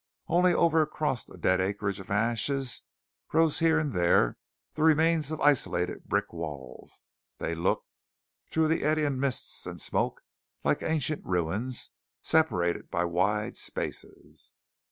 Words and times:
Only 0.27 0.51
over 0.51 0.81
across 0.81 1.29
a 1.29 1.37
dead 1.37 1.61
acreage 1.61 1.99
of 1.99 2.09
ashes 2.09 2.81
rose 3.31 3.59
here 3.59 3.77
and 3.77 3.93
there 3.93 4.35
the 4.73 4.81
remains 4.81 5.29
of 5.29 5.39
isolated 5.41 6.05
brick 6.05 6.33
walls. 6.33 7.03
They 7.37 7.53
looked, 7.53 7.85
through 8.49 8.69
the 8.69 8.81
eddying 8.83 9.19
mists 9.19 9.67
and 9.67 9.79
smoke, 9.79 10.23
like 10.63 10.81
ancient 10.81 11.23
ruins, 11.23 11.91
separated 12.23 12.89
by 12.89 13.05
wide 13.05 13.57
spaces. 13.57 14.53